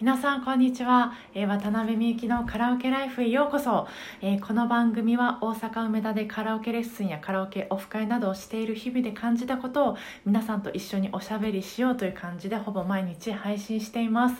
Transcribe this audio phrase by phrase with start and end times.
[0.00, 3.88] 皆さんこんにちは、えー、渡辺美幸のカラオケライフへようこそ、
[4.22, 14.36] えー、この番組は大阪梅田でカラオケレッスンやカラオケオフ会などをしている日々で感じたことを皆さんと一緒におしゃべりしようという感じでほぼ毎日配信しています、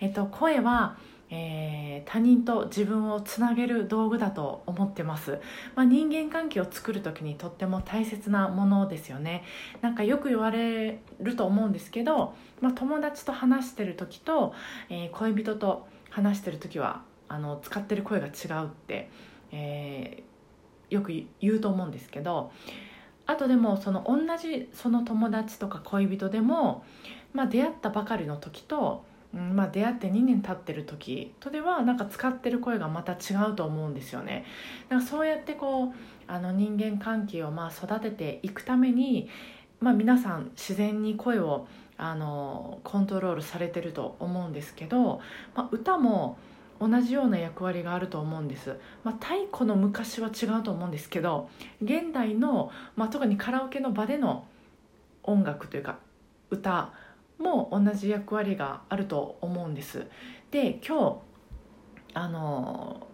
[0.00, 0.96] えっ、と声は
[1.36, 5.40] えー、他人と自分をつなげる道具だと思ってます、
[5.74, 9.42] まあ、人間関係を作る時にとっても大切なものですよね。
[9.80, 14.54] なんかよく言われると思うんですけど、まあ、友達と話してる時と、
[14.88, 18.30] えー、恋人と話してる時はあの使ってる声が違
[18.62, 19.10] うって、
[19.50, 22.52] えー、よく言うと思うんですけど
[23.26, 26.84] あとでもその同じその友達とか恋人でも、
[27.32, 34.44] まあ、出会ったばかりの時とうんまあ、出会って2年経ってる時とではなんか使ってる声がまた違うと思うんですよね。
[34.88, 35.92] だからそうやってこう
[36.28, 39.28] あの人間関係をまあ育てていくために、
[39.80, 41.66] まあ、皆さん自然に声を
[41.96, 45.20] あのコントロールされてると思うんですけど、
[45.54, 46.38] まあ、歌も
[46.80, 51.48] 同じような役割があると思うんです、まあ、太古の昔は違うと思うんですけど
[51.80, 54.44] 現代の、まあ、特にカラオケの場での
[55.22, 55.98] 音楽というか
[56.50, 56.92] 歌
[57.38, 60.06] も同じ役割があると思うんです。
[60.50, 61.20] で今
[62.14, 63.06] 日あの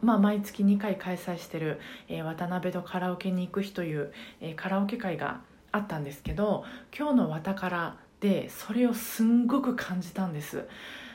[0.00, 5.40] まあ、毎月2回開催してる、えー、渡辺とカラオケに行く日という、えー、カラオケ会が
[5.72, 6.64] あったんですけど
[6.96, 10.66] 今日の「わたから」でそれをすんごく感じたんです、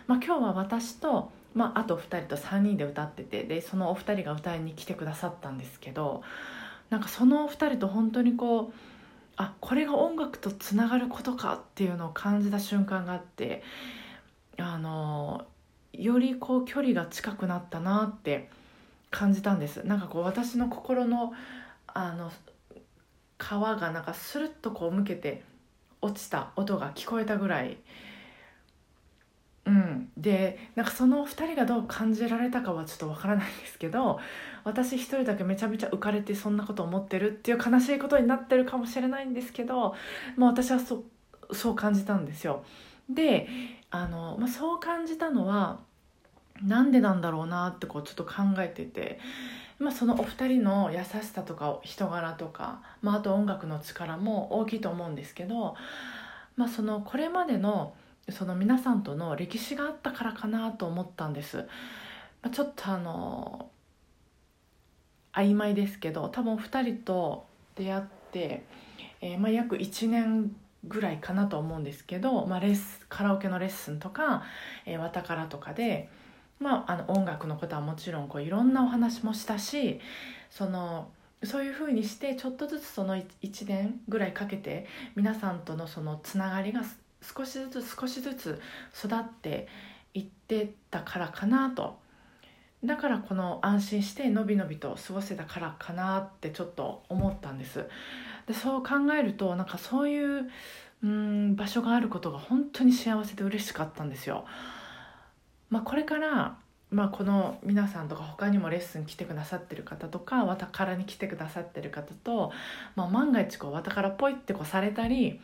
[0.08, 6.24] まあ、今日は私と、まあ、あと2人と3人で歌っててでそのお二人が歌いに来てくださったんですけど
[6.90, 8.93] なんかそのお二人と本当にこう
[9.36, 13.64] あこれが音楽とつながることかっていうのを感じた瞬間があって
[14.58, 15.46] あの
[15.94, 18.50] よりこう距離が近くなったなって
[19.10, 19.84] 感じたんです。
[19.86, 21.34] なんかこう私の心の
[21.88, 22.32] あの
[23.40, 25.44] 皮がなんかスルッとこう向けて
[26.02, 27.78] 落ちた音が聞こえたぐらい、
[30.24, 34.20] でなんかその2人がどう感じられたかはちょっとわからないんですけど
[34.64, 39.94] 私一人だけめちゃめちゃ浮かれてそんなこと思ってるっていう悲しいことになってるかもしれないんですけど、
[40.38, 41.04] まあ、私はそ
[41.52, 42.64] そう感じたんですよ。
[43.10, 43.48] で
[43.92, 45.82] あの、まあ、そう感じたのは
[46.64, 49.20] なんでなんだろうなってこうちょっと考えてて、
[49.78, 55.76] まあ、そのお二人の優しさとか人柄とか、まあ、あと音楽の力も大きいと思うんですけど、
[56.56, 57.94] まあ、そのこれまでの
[58.30, 61.58] その皆さんとの歴史があったからかなと思ったんです。
[61.58, 61.64] ま
[62.44, 63.70] あ、ちょっとあの
[65.34, 67.46] 曖昧ですけど多分2人と
[67.76, 68.64] 出会って、
[69.22, 74.44] えー、まあ、約1年ぐらいかなと思うんですけど、まあ、レスカラオケのレッスンとか、
[74.86, 76.10] えー、わたからとかで、
[76.60, 80.00] まあ、あの音楽のことはもちろんこういろんなお話もしたし
[80.50, 81.10] その
[81.44, 83.26] そういうふうにしてちょっとずつその1
[83.66, 86.82] 年ぐらいかけて皆さんとのそのつながりが
[87.24, 88.62] 少しずつ少しずつ
[88.98, 89.68] 育って
[90.14, 92.02] いってたからかなと。
[92.84, 97.86] だからこの安心してのびのびと過ごせたからかなってちょっと思ったんです。
[98.46, 100.50] でそう考えるとなんかそういう
[101.04, 104.46] うん場所があることが本当に幸せで嬉しかったんですよ、
[105.70, 106.58] まあ、これから
[106.90, 112.52] まあ、この皆さんとか他にもレッスン来てくださってる方とかわたからに来てくださってる方と、
[112.96, 115.42] まあ、万が一こうわたからポイってこうされたり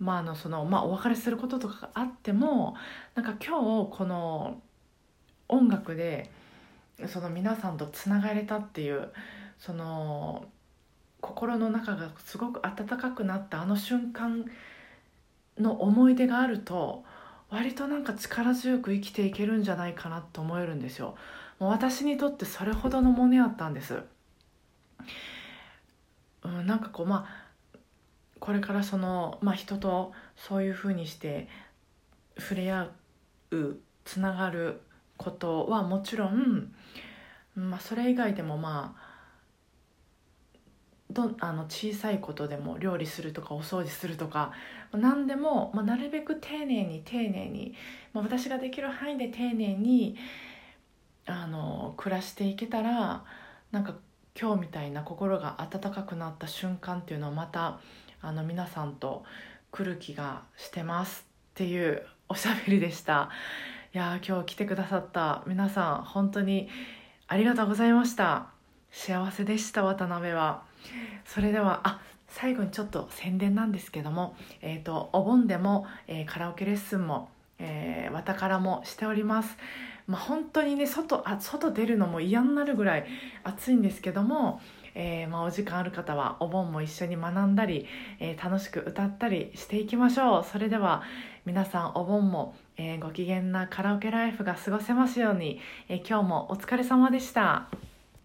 [0.00, 2.74] まああのそのまあ、お別れすることとかがあっても
[3.14, 4.60] なんか今日この
[5.48, 6.30] 音楽で
[7.06, 9.10] その皆さんとつながれたっていう
[9.58, 10.46] その
[11.20, 14.46] 心の中がすごく温かくなったあの瞬間
[15.58, 17.04] の思い出があると
[17.50, 21.16] 割となんか力強く生きていけるんじゃないかなと思えるんですよ。
[21.58, 24.02] もう私にとってそれほどのものやったんです。
[26.42, 27.39] うん、なんかこうまあ
[28.40, 31.48] これからその、まあ、人とそういうふうにして
[32.38, 32.88] 触れ合
[33.50, 34.80] うつながる
[35.16, 36.72] ことはもちろん、
[37.54, 39.10] まあ、それ以外でもまあ
[41.10, 44.52] どあの小さいことでも料理するとかお掃除するとか
[44.92, 47.74] 何でも、まあ、なるべく丁寧に丁寧に、
[48.12, 50.16] まあ、私ができる範囲で丁寧に
[51.26, 53.24] あの暮らしていけたら
[53.72, 53.94] なんか
[54.40, 57.80] 今日みたいな心が温かくなった瞬間っていうのはまた
[58.22, 59.24] あの皆さんと
[59.70, 63.30] 来る気がしてますっていうおしゃべりでした。
[63.94, 66.68] いや今日来てくださった皆さん本当に
[67.26, 68.48] ありがとうございました。
[68.90, 70.62] 幸せでした渡辺は。
[71.24, 77.28] それではあ最後にちょっと宣伝なんですけども、えーと、お盆でも、えー、カラオケレッスンも、
[77.58, 79.56] えー、わたからもしております、
[80.06, 83.06] まあ、本当にね外あ外出るのも嫌になるぐらい
[83.42, 84.60] 暑いんですけども
[84.94, 87.86] えー、まあ、お時間ある方はお盆も一緒に学んだり、
[88.18, 91.02] えー、楽しく歌ったりしていきましょうそれでは
[91.44, 97.89] 皆さんお盆も、えーご機嫌なカラオケライフが過ごせますように、え今日もお疲れ様でした。